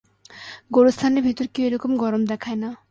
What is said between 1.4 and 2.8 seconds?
কেউ এরকম গরম দেখায় না।